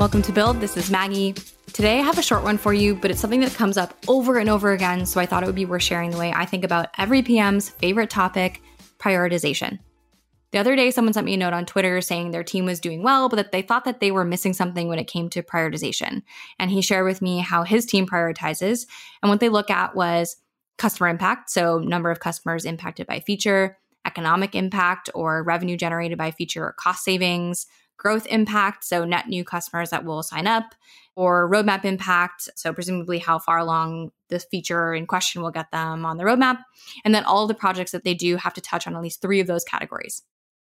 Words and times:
Welcome 0.00 0.22
to 0.22 0.32
Build. 0.32 0.60
This 0.60 0.78
is 0.78 0.90
Maggie. 0.90 1.34
Today 1.74 1.98
I 1.98 2.02
have 2.02 2.16
a 2.16 2.22
short 2.22 2.42
one 2.42 2.56
for 2.56 2.72
you, 2.72 2.94
but 2.94 3.10
it's 3.10 3.20
something 3.20 3.40
that 3.40 3.52
comes 3.52 3.76
up 3.76 3.92
over 4.08 4.38
and 4.38 4.48
over 4.48 4.72
again, 4.72 5.04
so 5.04 5.20
I 5.20 5.26
thought 5.26 5.42
it 5.42 5.46
would 5.46 5.54
be 5.54 5.66
worth 5.66 5.82
sharing 5.82 6.10
the 6.10 6.16
way 6.16 6.32
I 6.32 6.46
think 6.46 6.64
about 6.64 6.88
every 6.96 7.22
PM's 7.22 7.68
favorite 7.68 8.08
topic 8.08 8.62
prioritization. 8.98 9.78
The 10.52 10.58
other 10.58 10.74
day, 10.74 10.90
someone 10.90 11.12
sent 11.12 11.26
me 11.26 11.34
a 11.34 11.36
note 11.36 11.52
on 11.52 11.66
Twitter 11.66 12.00
saying 12.00 12.30
their 12.30 12.42
team 12.42 12.64
was 12.64 12.80
doing 12.80 13.02
well, 13.02 13.28
but 13.28 13.36
that 13.36 13.52
they 13.52 13.60
thought 13.60 13.84
that 13.84 14.00
they 14.00 14.10
were 14.10 14.24
missing 14.24 14.54
something 14.54 14.88
when 14.88 14.98
it 14.98 15.06
came 15.06 15.28
to 15.28 15.42
prioritization. 15.42 16.22
And 16.58 16.70
he 16.70 16.80
shared 16.80 17.04
with 17.04 17.20
me 17.20 17.40
how 17.40 17.64
his 17.64 17.84
team 17.84 18.06
prioritizes. 18.06 18.86
And 19.22 19.28
what 19.28 19.40
they 19.40 19.50
look 19.50 19.68
at 19.68 19.94
was 19.94 20.38
customer 20.78 21.10
impact, 21.10 21.50
so 21.50 21.78
number 21.78 22.10
of 22.10 22.20
customers 22.20 22.64
impacted 22.64 23.06
by 23.06 23.20
feature, 23.20 23.76
economic 24.06 24.54
impact 24.54 25.10
or 25.14 25.42
revenue 25.42 25.76
generated 25.76 26.16
by 26.16 26.30
feature 26.30 26.64
or 26.64 26.72
cost 26.72 27.04
savings, 27.04 27.66
growth 28.00 28.26
impact, 28.26 28.82
so 28.82 29.04
net 29.04 29.28
new 29.28 29.44
customers 29.44 29.90
that 29.90 30.04
will 30.04 30.22
sign 30.22 30.46
up, 30.46 30.74
or 31.14 31.50
roadmap 31.50 31.84
impact, 31.84 32.48
so 32.56 32.72
presumably 32.72 33.18
how 33.18 33.38
far 33.38 33.58
along 33.58 34.10
the 34.30 34.40
feature 34.40 34.94
in 34.94 35.06
question 35.06 35.42
will 35.42 35.50
get 35.50 35.70
them 35.70 36.06
on 36.06 36.16
the 36.16 36.24
roadmap. 36.24 36.62
And 37.04 37.14
then 37.14 37.24
all 37.24 37.46
the 37.46 37.54
projects 37.54 37.92
that 37.92 38.02
they 38.02 38.14
do 38.14 38.36
have 38.36 38.54
to 38.54 38.60
touch 38.60 38.86
on 38.86 38.96
at 38.96 39.02
least 39.02 39.20
three 39.20 39.38
of 39.38 39.46
those 39.46 39.64
categories. 39.64 40.22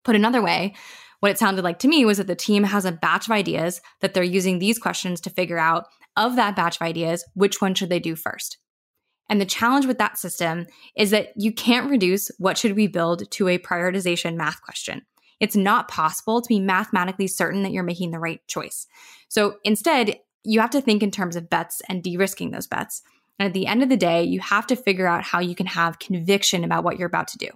Put 0.05 0.15
another 0.15 0.43
way, 0.43 0.75
what 1.21 1.31
it 1.31 1.39
sounded 1.39 1.65
like 1.65 1.79
to 1.79 1.89
me 1.89 2.05
was 2.05 2.19
that 2.19 2.27
the 2.27 2.35
team 2.35 2.65
has 2.65 2.85
a 2.85 2.93
batch 2.93 3.29
of 3.29 3.33
ideas 3.33 3.81
that 4.01 4.13
they're 4.13 4.23
using 4.23 4.59
these 4.59 4.79
questions 4.79 5.21
to 5.23 5.31
figure 5.31 5.59
out 5.59 5.87
of 6.17 6.37
that 6.37 6.55
batch 6.55 6.77
of 6.77 6.83
ideas, 6.83 7.25
which 7.35 7.63
one 7.63 7.75
should 7.75 7.89
they 7.89 8.01
do 8.01 8.15
first? 8.15 8.59
And 9.31 9.41
the 9.41 9.47
challenge 9.47 9.87
with 9.87 9.97
that 9.99 10.19
system 10.19 10.67
is 10.97 11.11
that 11.11 11.29
you 11.37 11.53
can't 11.53 11.89
reduce 11.89 12.31
what 12.39 12.59
should 12.59 12.77
we 12.77 12.89
build 12.89 13.31
to 13.31 13.49
a 13.49 13.59
prioritization 13.59 14.35
math 14.35 14.61
question 14.61 15.03
it's 15.43 15.57
not 15.57 15.89
possible 15.89 16.41
to 16.41 16.49
be 16.49 16.61
mathematically 16.61 17.27
certain 17.27 17.65
that 17.65 17.73
you're 17.73 17.83
making 17.83 18.13
the 18.13 18.21
right 18.21 18.41
choice. 18.47 18.87
So 19.29 19.57
instead, 19.65 20.17
you 20.45 20.61
have 20.61 20.71
to 20.71 20.81
think 20.81 21.03
in 21.03 21.11
terms 21.11 21.35
of 21.35 21.51
bets 21.51 21.83
and 21.89 22.03
de 22.03 22.17
risking 22.17 22.53
those 22.53 22.69
bets. 22.69 23.03
And 23.39 23.49
at 23.49 23.53
the 23.53 23.67
end 23.67 23.83
of 23.83 23.89
the 23.89 23.97
day, 23.97 24.23
you 24.23 24.39
have 24.39 24.69
to 24.69 24.77
figure 24.77 25.07
out 25.07 25.25
how 25.25 25.41
you 25.41 25.57
can 25.57 25.67
have 25.67 25.99
conviction 25.99 26.63
about 26.63 26.85
what 26.85 26.97
you're 26.97 27.09
about 27.09 27.27
to 27.29 27.39
do. 27.39 27.49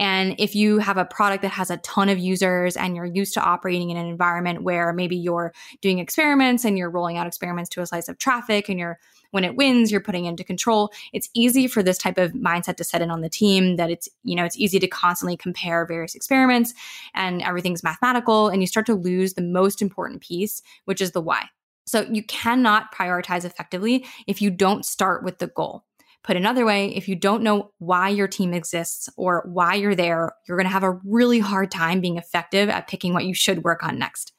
And 0.00 0.34
if 0.38 0.54
you 0.54 0.78
have 0.78 0.96
a 0.96 1.04
product 1.04 1.42
that 1.42 1.50
has 1.50 1.70
a 1.70 1.76
ton 1.76 2.08
of 2.08 2.18
users 2.18 2.74
and 2.74 2.96
you're 2.96 3.04
used 3.04 3.34
to 3.34 3.42
operating 3.42 3.90
in 3.90 3.98
an 3.98 4.06
environment 4.06 4.62
where 4.62 4.94
maybe 4.94 5.14
you're 5.14 5.52
doing 5.82 5.98
experiments 5.98 6.64
and 6.64 6.78
you're 6.78 6.88
rolling 6.88 7.18
out 7.18 7.26
experiments 7.26 7.68
to 7.70 7.82
a 7.82 7.86
slice 7.86 8.08
of 8.08 8.16
traffic 8.16 8.70
and 8.70 8.80
you're 8.80 8.98
when 9.32 9.44
it 9.44 9.56
wins, 9.56 9.92
you're 9.92 10.00
putting 10.00 10.24
into 10.24 10.42
control. 10.42 10.90
It's 11.12 11.28
easy 11.34 11.68
for 11.68 11.82
this 11.82 11.98
type 11.98 12.16
of 12.16 12.32
mindset 12.32 12.76
to 12.76 12.84
set 12.84 13.02
in 13.02 13.10
on 13.10 13.20
the 13.20 13.28
team 13.28 13.76
that 13.76 13.90
it's, 13.90 14.08
you 14.24 14.34
know, 14.34 14.44
it's 14.44 14.58
easy 14.58 14.78
to 14.80 14.88
constantly 14.88 15.36
compare 15.36 15.84
various 15.84 16.14
experiments 16.14 16.72
and 17.14 17.42
everything's 17.42 17.84
mathematical 17.84 18.48
and 18.48 18.62
you 18.62 18.66
start 18.66 18.86
to 18.86 18.94
lose 18.94 19.34
the 19.34 19.42
most 19.42 19.82
important 19.82 20.22
piece, 20.22 20.62
which 20.86 21.02
is 21.02 21.12
the 21.12 21.20
why. 21.20 21.44
So 21.86 22.08
you 22.10 22.22
cannot 22.22 22.94
prioritize 22.94 23.44
effectively 23.44 24.06
if 24.26 24.40
you 24.40 24.50
don't 24.50 24.84
start 24.84 25.22
with 25.22 25.38
the 25.38 25.48
goal. 25.48 25.84
Put 26.22 26.36
another 26.36 26.66
way, 26.66 26.94
if 26.94 27.08
you 27.08 27.16
don't 27.16 27.42
know 27.42 27.72
why 27.78 28.10
your 28.10 28.28
team 28.28 28.52
exists 28.52 29.08
or 29.16 29.42
why 29.50 29.74
you're 29.74 29.94
there, 29.94 30.32
you're 30.46 30.58
going 30.58 30.66
to 30.66 30.72
have 30.72 30.84
a 30.84 30.98
really 31.04 31.38
hard 31.38 31.70
time 31.70 32.00
being 32.00 32.18
effective 32.18 32.68
at 32.68 32.88
picking 32.88 33.14
what 33.14 33.24
you 33.24 33.32
should 33.32 33.64
work 33.64 33.82
on 33.82 33.98
next. 33.98 34.32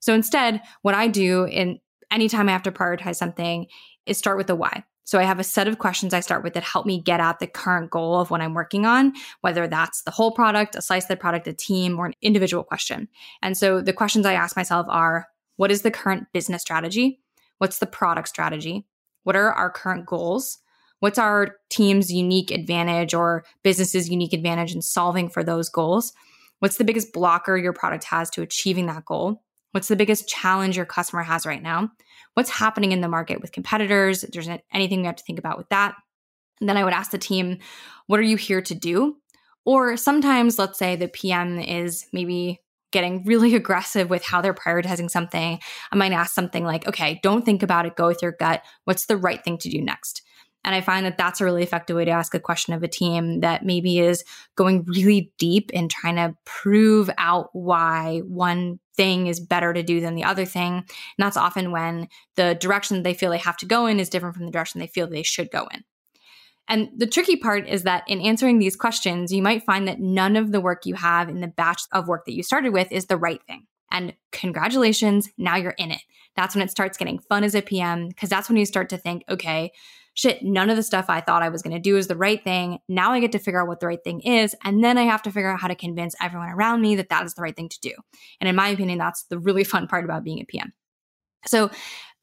So 0.00 0.12
instead, 0.14 0.60
what 0.82 0.94
I 0.94 1.08
do 1.08 1.44
in 1.44 1.78
anytime 2.10 2.48
I 2.48 2.52
have 2.52 2.62
to 2.64 2.72
prioritize 2.72 3.16
something 3.16 3.66
is 4.06 4.18
start 4.18 4.36
with 4.36 4.46
the 4.46 4.56
why. 4.56 4.84
So 5.04 5.18
I 5.18 5.22
have 5.22 5.38
a 5.38 5.44
set 5.44 5.68
of 5.68 5.78
questions 5.78 6.12
I 6.12 6.20
start 6.20 6.44
with 6.44 6.52
that 6.52 6.62
help 6.62 6.84
me 6.84 7.00
get 7.00 7.18
at 7.18 7.38
the 7.38 7.46
current 7.46 7.90
goal 7.90 8.20
of 8.20 8.30
what 8.30 8.42
I'm 8.42 8.52
working 8.52 8.84
on, 8.84 9.14
whether 9.40 9.66
that's 9.66 10.02
the 10.02 10.10
whole 10.10 10.32
product, 10.32 10.74
a 10.74 10.82
slice 10.82 11.04
of 11.04 11.08
the 11.08 11.16
product, 11.16 11.48
a 11.48 11.54
team, 11.54 11.98
or 11.98 12.04
an 12.04 12.14
individual 12.20 12.62
question. 12.62 13.08
And 13.40 13.56
so 13.56 13.80
the 13.80 13.94
questions 13.94 14.26
I 14.26 14.34
ask 14.34 14.54
myself 14.54 14.86
are 14.90 15.26
what 15.56 15.70
is 15.70 15.80
the 15.80 15.90
current 15.90 16.26
business 16.34 16.60
strategy? 16.60 17.22
What's 17.56 17.78
the 17.78 17.86
product 17.86 18.28
strategy? 18.28 18.86
What 19.24 19.34
are 19.34 19.50
our 19.50 19.70
current 19.70 20.04
goals? 20.04 20.58
What's 21.00 21.18
our 21.18 21.56
team's 21.70 22.12
unique 22.12 22.50
advantage 22.50 23.14
or 23.14 23.44
business's 23.62 24.08
unique 24.08 24.32
advantage 24.32 24.74
in 24.74 24.82
solving 24.82 25.28
for 25.28 25.44
those 25.44 25.68
goals? 25.68 26.12
What's 26.58 26.76
the 26.76 26.84
biggest 26.84 27.12
blocker 27.12 27.56
your 27.56 27.72
product 27.72 28.04
has 28.04 28.30
to 28.30 28.42
achieving 28.42 28.86
that 28.86 29.04
goal? 29.04 29.42
What's 29.72 29.88
the 29.88 29.96
biggest 29.96 30.28
challenge 30.28 30.76
your 30.76 30.86
customer 30.86 31.22
has 31.22 31.46
right 31.46 31.62
now? 31.62 31.90
What's 32.34 32.50
happening 32.50 32.92
in 32.92 33.00
the 33.00 33.08
market 33.08 33.40
with 33.40 33.52
competitors? 33.52 34.24
If 34.24 34.30
there's 34.30 34.48
anything 34.72 35.00
we 35.00 35.06
have 35.06 35.16
to 35.16 35.24
think 35.24 35.38
about 35.38 35.58
with 35.58 35.68
that. 35.68 35.94
And 36.60 36.68
then 36.68 36.76
I 36.76 36.84
would 36.84 36.92
ask 36.92 37.10
the 37.10 37.18
team, 37.18 37.58
what 38.06 38.18
are 38.18 38.24
you 38.24 38.36
here 38.36 38.62
to 38.62 38.74
do? 38.74 39.16
Or 39.64 39.96
sometimes, 39.96 40.58
let's 40.58 40.78
say 40.78 40.96
the 40.96 41.08
PM 41.08 41.58
is 41.60 42.06
maybe 42.12 42.60
getting 42.90 43.22
really 43.26 43.54
aggressive 43.54 44.10
with 44.10 44.24
how 44.24 44.40
they're 44.40 44.54
prioritizing 44.54 45.10
something. 45.10 45.60
I 45.92 45.96
might 45.96 46.12
ask 46.12 46.34
something 46.34 46.64
like, 46.64 46.88
okay, 46.88 47.20
don't 47.22 47.44
think 47.44 47.62
about 47.62 47.86
it, 47.86 47.96
go 47.96 48.06
with 48.06 48.22
your 48.22 48.32
gut. 48.32 48.62
What's 48.84 49.06
the 49.06 49.16
right 49.16 49.42
thing 49.44 49.58
to 49.58 49.68
do 49.68 49.80
next? 49.80 50.22
And 50.68 50.74
I 50.74 50.82
find 50.82 51.06
that 51.06 51.16
that's 51.16 51.40
a 51.40 51.46
really 51.46 51.62
effective 51.62 51.96
way 51.96 52.04
to 52.04 52.10
ask 52.10 52.34
a 52.34 52.38
question 52.38 52.74
of 52.74 52.82
a 52.82 52.88
team 52.88 53.40
that 53.40 53.64
maybe 53.64 54.00
is 54.00 54.22
going 54.54 54.84
really 54.84 55.32
deep 55.38 55.70
in 55.70 55.88
trying 55.88 56.16
to 56.16 56.36
prove 56.44 57.08
out 57.16 57.48
why 57.54 58.20
one 58.26 58.78
thing 58.94 59.28
is 59.28 59.40
better 59.40 59.72
to 59.72 59.82
do 59.82 60.02
than 60.02 60.14
the 60.14 60.24
other 60.24 60.44
thing. 60.44 60.74
And 60.74 60.86
that's 61.16 61.38
often 61.38 61.70
when 61.70 62.08
the 62.36 62.54
direction 62.60 63.02
they 63.02 63.14
feel 63.14 63.30
they 63.30 63.38
have 63.38 63.56
to 63.56 63.66
go 63.66 63.86
in 63.86 63.98
is 63.98 64.10
different 64.10 64.36
from 64.36 64.44
the 64.44 64.52
direction 64.52 64.78
they 64.78 64.88
feel 64.88 65.06
they 65.06 65.22
should 65.22 65.50
go 65.50 65.66
in. 65.72 65.84
And 66.68 66.90
the 66.94 67.06
tricky 67.06 67.36
part 67.36 67.66
is 67.66 67.84
that 67.84 68.04
in 68.06 68.20
answering 68.20 68.58
these 68.58 68.76
questions, 68.76 69.32
you 69.32 69.40
might 69.40 69.64
find 69.64 69.88
that 69.88 70.00
none 70.00 70.36
of 70.36 70.52
the 70.52 70.60
work 70.60 70.84
you 70.84 70.96
have 70.96 71.30
in 71.30 71.40
the 71.40 71.48
batch 71.48 71.80
of 71.92 72.08
work 72.08 72.26
that 72.26 72.34
you 72.34 72.42
started 72.42 72.74
with 72.74 72.92
is 72.92 73.06
the 73.06 73.16
right 73.16 73.40
thing. 73.46 73.66
And 73.90 74.12
congratulations, 74.32 75.30
now 75.38 75.56
you're 75.56 75.70
in 75.78 75.92
it. 75.92 76.02
That's 76.36 76.54
when 76.54 76.62
it 76.62 76.70
starts 76.70 76.98
getting 76.98 77.20
fun 77.20 77.42
as 77.42 77.54
a 77.54 77.62
PM, 77.62 78.08
because 78.08 78.28
that's 78.28 78.50
when 78.50 78.58
you 78.58 78.66
start 78.66 78.90
to 78.90 78.98
think, 78.98 79.24
okay, 79.30 79.72
shit, 80.18 80.42
none 80.42 80.68
of 80.68 80.74
the 80.74 80.82
stuff 80.82 81.06
I 81.08 81.20
thought 81.20 81.44
I 81.44 81.48
was 81.48 81.62
going 81.62 81.76
to 81.76 81.80
do 81.80 81.96
is 81.96 82.08
the 82.08 82.16
right 82.16 82.42
thing. 82.42 82.80
Now 82.88 83.12
I 83.12 83.20
get 83.20 83.30
to 83.32 83.38
figure 83.38 83.62
out 83.62 83.68
what 83.68 83.78
the 83.78 83.86
right 83.86 84.02
thing 84.02 84.20
is. 84.22 84.52
And 84.64 84.82
then 84.82 84.98
I 84.98 85.04
have 85.04 85.22
to 85.22 85.30
figure 85.30 85.48
out 85.48 85.60
how 85.60 85.68
to 85.68 85.76
convince 85.76 86.16
everyone 86.20 86.48
around 86.48 86.80
me 86.80 86.96
that 86.96 87.08
that 87.10 87.24
is 87.24 87.34
the 87.34 87.42
right 87.42 87.54
thing 87.54 87.68
to 87.68 87.80
do. 87.80 87.92
And 88.40 88.48
in 88.48 88.56
my 88.56 88.66
opinion, 88.66 88.98
that's 88.98 89.22
the 89.24 89.38
really 89.38 89.62
fun 89.72 89.86
part 89.86 90.04
about 90.04 90.24
being 90.24 90.40
a 90.40 90.44
PM. 90.44 90.72
So, 91.46 91.70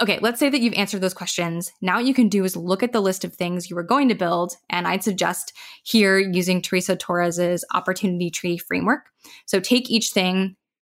okay, 0.03 0.19
let's 0.21 0.41
say 0.41 0.49
that 0.49 0.59
you've 0.59 0.73
answered 0.73 0.99
those 0.99 1.13
questions. 1.13 1.71
Now, 1.81 1.95
what 1.95 2.05
you 2.05 2.13
can 2.13 2.27
do 2.27 2.43
is 2.43 2.57
look 2.57 2.83
at 2.83 2.91
the 2.91 2.99
list 2.99 3.23
of 3.23 3.33
things 3.33 3.69
you 3.69 3.77
were 3.77 3.83
going 3.83 4.09
to 4.09 4.15
build. 4.15 4.57
And 4.69 4.89
I'd 4.89 5.05
suggest 5.05 5.53
here 5.83 6.19
using 6.19 6.61
Teresa 6.61 6.97
Torres's 6.97 7.63
opportunity 7.73 8.29
tree 8.29 8.57
framework. 8.57 9.05
So, 9.45 9.61
take 9.61 9.89
each 9.89 10.09
thing, 10.09 10.57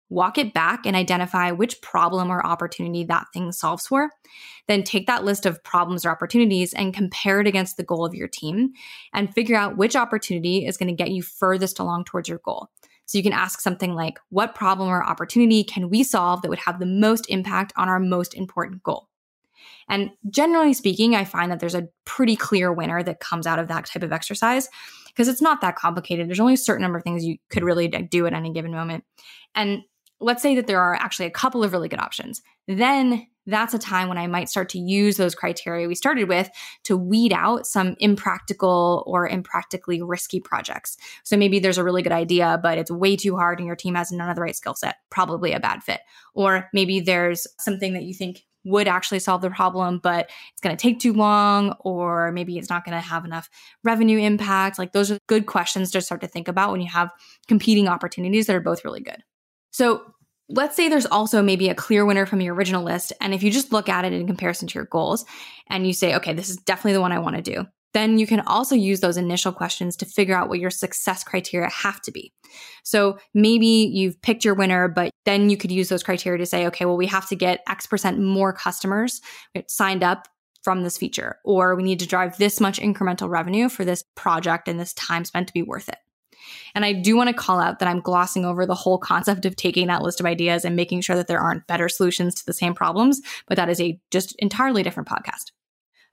walk 0.08 0.38
it 0.38 0.54
back 0.54 0.86
and 0.86 0.94
identify 0.94 1.50
which 1.50 1.80
problem 1.82 2.30
or 2.30 2.44
opportunity 2.46 3.04
that 3.04 3.26
thing 3.32 3.52
solves 3.52 3.86
for. 3.86 4.10
Then 4.68 4.82
take 4.82 5.06
that 5.06 5.24
list 5.24 5.46
of 5.46 5.62
problems 5.64 6.04
or 6.04 6.10
opportunities 6.10 6.72
and 6.72 6.94
compare 6.94 7.40
it 7.40 7.46
against 7.46 7.76
the 7.76 7.84
goal 7.84 8.04
of 8.04 8.14
your 8.14 8.28
team 8.28 8.72
and 9.12 9.32
figure 9.34 9.56
out 9.56 9.76
which 9.76 9.96
opportunity 9.96 10.66
is 10.66 10.76
going 10.76 10.88
to 10.88 10.94
get 10.94 11.10
you 11.10 11.22
furthest 11.22 11.78
along 11.78 12.04
towards 12.04 12.28
your 12.28 12.38
goal. 12.44 12.68
So 13.06 13.18
you 13.18 13.24
can 13.24 13.32
ask 13.32 13.60
something 13.60 13.94
like, 13.94 14.18
what 14.30 14.54
problem 14.54 14.88
or 14.88 15.04
opportunity 15.04 15.62
can 15.62 15.88
we 15.90 16.02
solve 16.02 16.42
that 16.42 16.48
would 16.48 16.58
have 16.58 16.80
the 16.80 16.86
most 16.86 17.26
impact 17.28 17.72
on 17.76 17.88
our 17.88 18.00
most 18.00 18.34
important 18.34 18.82
goal? 18.82 19.08
And 19.88 20.10
generally 20.28 20.74
speaking, 20.74 21.14
I 21.14 21.24
find 21.24 21.50
that 21.52 21.60
there's 21.60 21.76
a 21.76 21.88
pretty 22.04 22.34
clear 22.34 22.72
winner 22.72 23.02
that 23.04 23.20
comes 23.20 23.46
out 23.46 23.60
of 23.60 23.68
that 23.68 23.86
type 23.86 24.02
of 24.02 24.12
exercise 24.12 24.68
because 25.06 25.28
it's 25.28 25.40
not 25.40 25.60
that 25.60 25.76
complicated. 25.76 26.28
There's 26.28 26.40
only 26.40 26.54
a 26.54 26.58
certain 26.58 26.82
number 26.82 26.98
of 26.98 27.04
things 27.04 27.24
you 27.24 27.38
could 27.48 27.62
really 27.62 27.86
do 27.86 28.26
at 28.26 28.32
any 28.32 28.52
given 28.52 28.72
moment. 28.72 29.04
And 29.54 29.82
let's 30.20 30.42
say 30.42 30.54
that 30.54 30.66
there 30.66 30.80
are 30.80 30.94
actually 30.94 31.26
a 31.26 31.30
couple 31.30 31.62
of 31.62 31.72
really 31.72 31.88
good 31.88 32.00
options. 32.00 32.42
Then 32.66 33.26
that's 33.46 33.74
a 33.74 33.78
time 33.78 34.08
when 34.08 34.18
I 34.18 34.26
might 34.26 34.48
start 34.48 34.68
to 34.70 34.78
use 34.78 35.16
those 35.16 35.34
criteria 35.34 35.86
we 35.86 35.94
started 35.94 36.28
with 36.28 36.50
to 36.84 36.96
weed 36.96 37.32
out 37.32 37.66
some 37.66 37.94
impractical 38.00 39.04
or 39.06 39.28
impractically 39.28 40.02
risky 40.02 40.40
projects. 40.40 40.96
So 41.22 41.36
maybe 41.36 41.60
there's 41.60 41.78
a 41.78 41.84
really 41.84 42.02
good 42.02 42.12
idea, 42.12 42.58
but 42.60 42.76
it's 42.76 42.90
way 42.90 43.16
too 43.16 43.36
hard 43.36 43.58
and 43.58 43.66
your 43.66 43.76
team 43.76 43.94
has 43.94 44.10
none 44.10 44.28
of 44.28 44.36
the 44.36 44.42
right 44.42 44.56
skill 44.56 44.74
set, 44.74 44.96
probably 45.10 45.52
a 45.52 45.60
bad 45.60 45.82
fit. 45.82 46.00
Or 46.34 46.68
maybe 46.72 47.00
there's 47.00 47.46
something 47.60 47.94
that 47.94 48.02
you 48.02 48.14
think 48.14 48.42
would 48.64 48.88
actually 48.88 49.20
solve 49.20 49.42
the 49.42 49.50
problem, 49.50 50.00
but 50.02 50.28
it's 50.52 50.60
going 50.60 50.76
to 50.76 50.80
take 50.80 50.98
too 50.98 51.12
long, 51.12 51.72
or 51.80 52.32
maybe 52.32 52.58
it's 52.58 52.68
not 52.68 52.84
going 52.84 52.96
to 52.96 53.00
have 53.00 53.24
enough 53.24 53.48
revenue 53.84 54.18
impact. 54.18 54.76
Like 54.76 54.90
those 54.90 55.12
are 55.12 55.18
good 55.28 55.46
questions 55.46 55.92
to 55.92 56.00
start 56.00 56.20
to 56.22 56.26
think 56.26 56.48
about 56.48 56.72
when 56.72 56.80
you 56.80 56.88
have 56.88 57.12
competing 57.46 57.86
opportunities 57.86 58.48
that 58.48 58.56
are 58.56 58.60
both 58.60 58.84
really 58.84 59.00
good. 59.00 59.22
So 59.70 60.02
let's 60.48 60.76
say 60.76 60.88
there's 60.88 61.06
also 61.06 61.42
maybe 61.42 61.68
a 61.68 61.74
clear 61.74 62.04
winner 62.04 62.26
from 62.26 62.40
your 62.40 62.54
original 62.54 62.84
list. 62.84 63.12
And 63.20 63.34
if 63.34 63.42
you 63.42 63.50
just 63.50 63.72
look 63.72 63.88
at 63.88 64.04
it 64.04 64.12
in 64.12 64.26
comparison 64.26 64.68
to 64.68 64.74
your 64.74 64.86
goals 64.86 65.24
and 65.68 65.86
you 65.86 65.92
say, 65.92 66.14
okay, 66.14 66.32
this 66.32 66.48
is 66.48 66.56
definitely 66.56 66.92
the 66.92 67.00
one 67.00 67.12
I 67.12 67.18
want 67.18 67.36
to 67.36 67.42
do, 67.42 67.66
then 67.94 68.18
you 68.18 68.26
can 68.26 68.40
also 68.40 68.74
use 68.74 69.00
those 69.00 69.16
initial 69.16 69.52
questions 69.52 69.96
to 69.96 70.04
figure 70.04 70.36
out 70.36 70.48
what 70.48 70.58
your 70.58 70.70
success 70.70 71.24
criteria 71.24 71.70
have 71.70 72.00
to 72.02 72.12
be. 72.12 72.32
So 72.84 73.18
maybe 73.34 73.66
you've 73.66 74.20
picked 74.20 74.44
your 74.44 74.54
winner, 74.54 74.86
but 74.86 75.10
then 75.24 75.50
you 75.50 75.56
could 75.56 75.72
use 75.72 75.88
those 75.88 76.02
criteria 76.02 76.38
to 76.38 76.46
say, 76.46 76.66
okay, 76.66 76.84
well, 76.84 76.96
we 76.96 77.06
have 77.06 77.28
to 77.28 77.36
get 77.36 77.62
X 77.68 77.86
percent 77.86 78.20
more 78.20 78.52
customers 78.52 79.20
signed 79.66 80.04
up 80.04 80.28
from 80.62 80.82
this 80.82 80.98
feature, 80.98 81.38
or 81.44 81.74
we 81.74 81.82
need 81.84 82.00
to 82.00 82.06
drive 82.06 82.36
this 82.38 82.60
much 82.60 82.80
incremental 82.80 83.28
revenue 83.28 83.68
for 83.68 83.84
this 83.84 84.04
project 84.14 84.68
and 84.68 84.78
this 84.78 84.92
time 84.94 85.24
spent 85.24 85.46
to 85.46 85.54
be 85.54 85.62
worth 85.62 85.88
it. 85.88 85.96
And 86.74 86.84
I 86.84 86.92
do 86.92 87.16
want 87.16 87.28
to 87.28 87.34
call 87.34 87.60
out 87.60 87.78
that 87.78 87.88
I'm 87.88 88.00
glossing 88.00 88.44
over 88.44 88.66
the 88.66 88.74
whole 88.74 88.98
concept 88.98 89.44
of 89.44 89.56
taking 89.56 89.86
that 89.88 90.02
list 90.02 90.20
of 90.20 90.26
ideas 90.26 90.64
and 90.64 90.76
making 90.76 91.00
sure 91.00 91.16
that 91.16 91.26
there 91.26 91.40
aren't 91.40 91.66
better 91.66 91.88
solutions 91.88 92.34
to 92.36 92.46
the 92.46 92.52
same 92.52 92.74
problems, 92.74 93.20
but 93.46 93.56
that 93.56 93.68
is 93.68 93.80
a 93.80 93.98
just 94.10 94.34
entirely 94.38 94.82
different 94.82 95.08
podcast. 95.08 95.52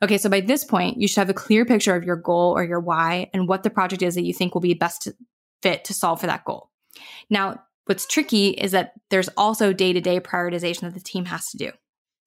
Okay, 0.02 0.18
so 0.18 0.30
by 0.30 0.42
this 0.42 0.66
point, 0.66 1.00
you 1.00 1.08
should 1.08 1.22
have 1.22 1.30
a 1.30 1.34
clear 1.34 1.66
picture 1.66 1.96
of 1.96 2.04
your 2.04 2.18
goal 2.18 2.52
or 2.52 2.64
your 2.64 2.80
why 2.80 3.30
and 3.34 3.48
what 3.48 3.64
the 3.64 3.70
project 3.70 4.02
is 4.02 4.16
that 4.16 4.26
you 4.26 4.34
think 4.34 4.54
will 4.54 4.62
be 4.62 4.74
best 4.74 5.08
fit 5.62 5.86
to 5.86 5.94
solve 5.94 6.20
for 6.20 6.28
that 6.28 6.44
goal. 6.44 6.70
Now, 7.30 7.62
what's 7.86 8.06
tricky 8.06 8.50
is 8.50 8.72
that 8.72 8.94
there's 9.10 9.30
also 9.38 9.72
day 9.72 9.94
to 9.94 10.02
day 10.02 10.20
prioritization 10.20 10.82
that 10.82 10.94
the 10.94 11.00
team 11.00 11.26
has 11.26 11.50
to 11.52 11.58
do. 11.58 11.72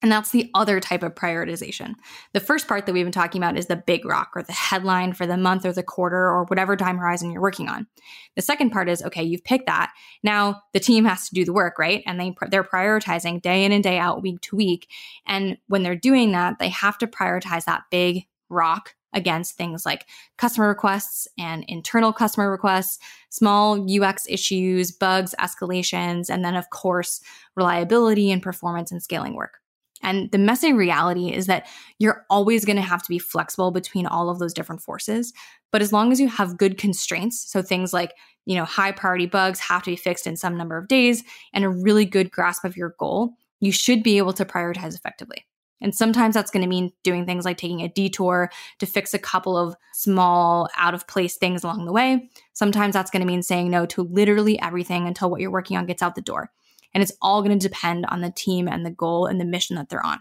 And 0.03 0.11
that's 0.11 0.29
the 0.29 0.49
other 0.53 0.79
type 0.79 1.01
of 1.01 1.15
prioritization. 1.15 1.95
The 2.33 2.39
first 2.39 2.67
part 2.67 2.85
that 2.85 2.93
we've 2.93 3.05
been 3.05 3.11
talking 3.11 3.41
about 3.41 3.57
is 3.57 3.65
the 3.65 3.75
big 3.75 4.05
rock 4.05 4.29
or 4.35 4.43
the 4.43 4.53
headline 4.53 5.13
for 5.13 5.25
the 5.25 5.37
month 5.37 5.65
or 5.65 5.73
the 5.73 5.81
quarter 5.81 6.29
or 6.29 6.45
whatever 6.45 6.75
time 6.75 6.97
horizon 6.97 7.31
you're 7.31 7.41
working 7.41 7.67
on. 7.67 7.87
The 8.35 8.43
second 8.43 8.69
part 8.69 8.89
is 8.89 9.01
okay, 9.01 9.23
you've 9.23 9.43
picked 9.43 9.65
that. 9.65 9.91
Now 10.21 10.61
the 10.73 10.79
team 10.79 11.05
has 11.05 11.27
to 11.29 11.33
do 11.33 11.45
the 11.45 11.53
work, 11.53 11.79
right? 11.79 12.03
And 12.05 12.19
they 12.19 12.35
they're 12.49 12.63
prioritizing 12.63 13.41
day 13.41 13.65
in 13.65 13.71
and 13.71 13.83
day 13.83 13.97
out, 13.97 14.21
week 14.21 14.39
to 14.41 14.55
week. 14.55 14.87
And 15.25 15.57
when 15.67 15.81
they're 15.81 15.95
doing 15.95 16.31
that, 16.33 16.59
they 16.59 16.69
have 16.69 16.99
to 16.99 17.07
prioritize 17.07 17.65
that 17.65 17.83
big 17.89 18.27
rock 18.49 18.93
against 19.13 19.55
things 19.55 19.83
like 19.83 20.05
customer 20.37 20.67
requests 20.67 21.27
and 21.39 21.65
internal 21.67 22.13
customer 22.13 22.51
requests, 22.51 22.99
small 23.29 23.83
UX 23.89 24.27
issues, 24.29 24.91
bugs, 24.91 25.33
escalations, 25.39 26.29
and 26.29 26.45
then 26.45 26.55
of 26.55 26.69
course, 26.69 27.19
reliability 27.55 28.31
and 28.31 28.43
performance 28.43 28.91
and 28.91 29.01
scaling 29.01 29.33
work. 29.33 29.57
And 30.03 30.31
the 30.31 30.37
messy 30.37 30.73
reality 30.73 31.33
is 31.33 31.47
that 31.47 31.67
you're 31.99 32.25
always 32.29 32.65
going 32.65 32.75
to 32.75 32.81
have 32.81 33.01
to 33.03 33.09
be 33.09 33.19
flexible 33.19 33.71
between 33.71 34.05
all 34.05 34.29
of 34.29 34.39
those 34.39 34.53
different 34.53 34.81
forces. 34.81 35.33
But 35.71 35.81
as 35.81 35.91
long 35.91 36.11
as 36.11 36.19
you 36.19 36.27
have 36.27 36.57
good 36.57 36.77
constraints, 36.77 37.51
so 37.51 37.61
things 37.61 37.93
like, 37.93 38.13
you 38.45 38.55
know, 38.55 38.65
high 38.65 38.91
priority 38.91 39.25
bugs 39.25 39.59
have 39.59 39.83
to 39.83 39.91
be 39.91 39.95
fixed 39.95 40.27
in 40.27 40.37
some 40.37 40.55
number 40.55 40.77
of 40.77 40.87
days 40.87 41.23
and 41.53 41.65
a 41.65 41.69
really 41.69 42.05
good 42.05 42.31
grasp 42.31 42.63
of 42.63 42.77
your 42.77 42.95
goal, 42.99 43.33
you 43.59 43.71
should 43.71 44.03
be 44.03 44.17
able 44.17 44.33
to 44.33 44.45
prioritize 44.45 44.95
effectively. 44.95 45.45
And 45.81 45.93
sometimes 45.93 46.33
that's 46.33 46.49
going 46.51 46.63
to 46.63 46.69
mean 46.69 46.91
doing 47.03 47.25
things 47.25 47.45
like 47.45 47.57
taking 47.57 47.81
a 47.81 47.87
detour 47.87 48.49
to 48.79 48.85
fix 48.85 49.13
a 49.13 49.19
couple 49.19 49.57
of 49.57 49.75
small, 49.93 50.69
out 50.75 50.93
of 50.93 51.07
place 51.07 51.37
things 51.37 51.63
along 51.63 51.85
the 51.85 51.91
way. 51.91 52.29
Sometimes 52.53 52.93
that's 52.93 53.11
going 53.11 53.21
to 53.21 53.27
mean 53.27 53.43
saying 53.43 53.69
no 53.69 53.85
to 53.87 54.03
literally 54.03 54.59
everything 54.59 55.07
until 55.07 55.29
what 55.29 55.41
you're 55.41 55.51
working 55.51 55.77
on 55.77 55.85
gets 55.85 56.01
out 56.01 56.15
the 56.15 56.21
door. 56.21 56.51
And 56.93 57.03
it's 57.03 57.11
all 57.21 57.41
going 57.41 57.57
to 57.57 57.67
depend 57.67 58.05
on 58.07 58.21
the 58.21 58.31
team 58.31 58.67
and 58.67 58.85
the 58.85 58.91
goal 58.91 59.25
and 59.25 59.39
the 59.39 59.45
mission 59.45 59.75
that 59.75 59.89
they're 59.89 60.05
on. 60.05 60.19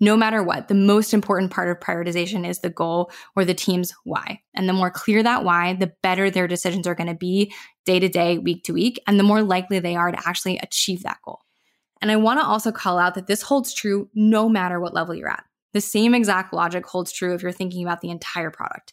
No 0.00 0.16
matter 0.16 0.42
what, 0.42 0.68
the 0.68 0.74
most 0.74 1.14
important 1.14 1.52
part 1.52 1.70
of 1.70 1.78
prioritization 1.78 2.46
is 2.46 2.58
the 2.58 2.70
goal 2.70 3.10
or 3.36 3.44
the 3.44 3.54
team's 3.54 3.92
why. 4.04 4.40
And 4.54 4.68
the 4.68 4.72
more 4.72 4.90
clear 4.90 5.22
that 5.22 5.44
why, 5.44 5.74
the 5.74 5.92
better 6.02 6.30
their 6.30 6.48
decisions 6.48 6.86
are 6.86 6.96
going 6.96 7.08
to 7.08 7.14
be 7.14 7.52
day 7.86 8.00
to 8.00 8.08
day, 8.08 8.38
week 8.38 8.64
to 8.64 8.72
week, 8.72 9.00
and 9.06 9.18
the 9.18 9.24
more 9.24 9.42
likely 9.42 9.78
they 9.78 9.94
are 9.94 10.10
to 10.10 10.28
actually 10.28 10.58
achieve 10.58 11.04
that 11.04 11.18
goal. 11.24 11.40
And 12.02 12.10
I 12.10 12.16
want 12.16 12.40
to 12.40 12.46
also 12.46 12.72
call 12.72 12.98
out 12.98 13.14
that 13.14 13.28
this 13.28 13.42
holds 13.42 13.72
true 13.72 14.10
no 14.14 14.48
matter 14.48 14.80
what 14.80 14.94
level 14.94 15.14
you're 15.14 15.30
at. 15.30 15.44
The 15.72 15.80
same 15.80 16.14
exact 16.14 16.52
logic 16.52 16.86
holds 16.86 17.12
true 17.12 17.34
if 17.34 17.42
you're 17.42 17.52
thinking 17.52 17.82
about 17.82 18.00
the 18.00 18.10
entire 18.10 18.50
product. 18.50 18.92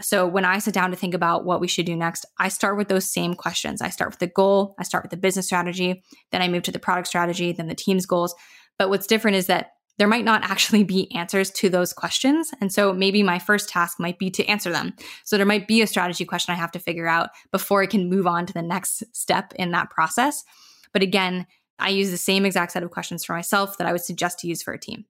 So 0.00 0.26
when 0.26 0.44
I 0.44 0.58
sit 0.58 0.74
down 0.74 0.90
to 0.90 0.96
think 0.96 1.14
about 1.14 1.44
what 1.44 1.60
we 1.60 1.68
should 1.68 1.86
do 1.86 1.96
next, 1.96 2.24
I 2.38 2.48
start 2.48 2.76
with 2.76 2.88
those 2.88 3.10
same 3.10 3.34
questions. 3.34 3.82
I 3.82 3.90
start 3.90 4.10
with 4.10 4.20
the 4.20 4.26
goal, 4.26 4.74
I 4.78 4.84
start 4.84 5.04
with 5.04 5.10
the 5.10 5.16
business 5.16 5.46
strategy, 5.46 6.02
then 6.30 6.42
I 6.42 6.48
move 6.48 6.62
to 6.64 6.72
the 6.72 6.78
product 6.78 7.08
strategy, 7.08 7.52
then 7.52 7.66
the 7.66 7.74
team's 7.74 8.06
goals. 8.06 8.34
But 8.78 8.90
what's 8.90 9.06
different 9.06 9.36
is 9.36 9.46
that 9.46 9.72
there 9.98 10.08
might 10.08 10.24
not 10.24 10.44
actually 10.44 10.84
be 10.84 11.12
answers 11.14 11.50
to 11.50 11.68
those 11.68 11.92
questions. 11.92 12.50
And 12.60 12.72
so 12.72 12.92
maybe 12.92 13.22
my 13.22 13.38
first 13.38 13.68
task 13.68 13.98
might 13.98 14.18
be 14.18 14.30
to 14.30 14.46
answer 14.46 14.70
them. 14.70 14.94
So 15.24 15.36
there 15.36 15.46
might 15.46 15.66
be 15.66 15.82
a 15.82 15.86
strategy 15.86 16.24
question 16.24 16.52
I 16.52 16.58
have 16.58 16.72
to 16.72 16.78
figure 16.78 17.08
out 17.08 17.30
before 17.50 17.82
I 17.82 17.86
can 17.86 18.08
move 18.08 18.26
on 18.26 18.46
to 18.46 18.52
the 18.52 18.62
next 18.62 19.02
step 19.12 19.52
in 19.56 19.72
that 19.72 19.90
process. 19.90 20.44
But 20.92 21.02
again, 21.02 21.46
I 21.78 21.90
use 21.90 22.10
the 22.10 22.16
same 22.16 22.44
exact 22.44 22.72
set 22.72 22.82
of 22.82 22.90
questions 22.90 23.24
for 23.24 23.34
myself 23.34 23.78
that 23.78 23.86
I 23.86 23.92
would 23.92 24.00
suggest 24.00 24.38
to 24.40 24.48
use 24.48 24.62
for 24.62 24.72
a 24.72 24.78
team. 24.78 25.04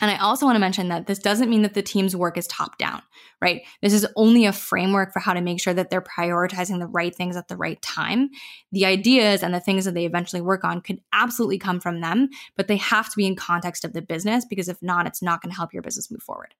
And 0.00 0.10
I 0.10 0.16
also 0.16 0.46
want 0.46 0.56
to 0.56 0.60
mention 0.60 0.88
that 0.88 1.06
this 1.06 1.18
doesn't 1.18 1.50
mean 1.50 1.62
that 1.62 1.74
the 1.74 1.82
team's 1.82 2.16
work 2.16 2.36
is 2.36 2.46
top 2.46 2.78
down, 2.78 3.02
right? 3.40 3.62
This 3.82 3.92
is 3.92 4.06
only 4.16 4.46
a 4.46 4.52
framework 4.52 5.12
for 5.12 5.20
how 5.20 5.32
to 5.32 5.40
make 5.40 5.60
sure 5.60 5.74
that 5.74 5.90
they're 5.90 6.02
prioritizing 6.02 6.78
the 6.78 6.86
right 6.86 7.14
things 7.14 7.36
at 7.36 7.48
the 7.48 7.56
right 7.56 7.80
time. 7.82 8.30
The 8.72 8.86
ideas 8.86 9.42
and 9.42 9.54
the 9.54 9.60
things 9.60 9.84
that 9.84 9.94
they 9.94 10.06
eventually 10.06 10.40
work 10.40 10.64
on 10.64 10.80
could 10.80 11.00
absolutely 11.12 11.58
come 11.58 11.78
from 11.78 12.00
them, 12.00 12.30
but 12.56 12.68
they 12.68 12.78
have 12.78 13.10
to 13.10 13.16
be 13.16 13.26
in 13.26 13.36
context 13.36 13.84
of 13.84 13.92
the 13.92 14.02
business 14.02 14.44
because 14.44 14.68
if 14.68 14.82
not, 14.82 15.06
it's 15.06 15.22
not 15.22 15.42
going 15.42 15.50
to 15.50 15.56
help 15.56 15.72
your 15.72 15.82
business 15.82 16.10
move 16.10 16.22
forward. 16.22 16.54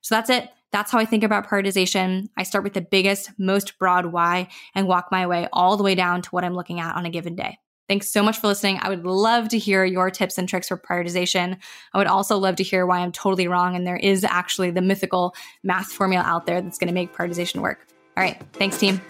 So 0.00 0.14
that's 0.14 0.30
it. 0.30 0.48
That's 0.72 0.90
how 0.90 0.98
I 0.98 1.04
think 1.04 1.22
about 1.22 1.48
prioritization. 1.48 2.28
I 2.36 2.42
start 2.42 2.64
with 2.64 2.74
the 2.74 2.82
biggest, 2.82 3.30
most 3.38 3.78
broad 3.78 4.06
why 4.06 4.48
and 4.74 4.88
walk 4.88 5.08
my 5.10 5.26
way 5.26 5.48
all 5.52 5.76
the 5.76 5.84
way 5.84 5.94
down 5.94 6.22
to 6.22 6.30
what 6.30 6.44
I'm 6.44 6.54
looking 6.54 6.80
at 6.80 6.96
on 6.96 7.06
a 7.06 7.10
given 7.10 7.36
day. 7.36 7.58
Thanks 7.88 8.10
so 8.10 8.22
much 8.22 8.38
for 8.38 8.46
listening. 8.46 8.78
I 8.80 8.88
would 8.88 9.04
love 9.04 9.48
to 9.50 9.58
hear 9.58 9.84
your 9.84 10.10
tips 10.10 10.38
and 10.38 10.48
tricks 10.48 10.68
for 10.68 10.78
prioritization. 10.78 11.58
I 11.92 11.98
would 11.98 12.06
also 12.06 12.38
love 12.38 12.56
to 12.56 12.62
hear 12.62 12.86
why 12.86 13.00
I'm 13.00 13.12
totally 13.12 13.46
wrong 13.46 13.76
and 13.76 13.86
there 13.86 13.96
is 13.96 14.24
actually 14.24 14.70
the 14.70 14.82
mythical 14.82 15.34
math 15.62 15.92
formula 15.92 16.24
out 16.24 16.46
there 16.46 16.62
that's 16.62 16.78
going 16.78 16.88
to 16.88 16.94
make 16.94 17.12
prioritization 17.14 17.60
work. 17.60 17.86
All 18.16 18.24
right. 18.24 18.40
Thanks, 18.54 18.78
team. 18.78 19.00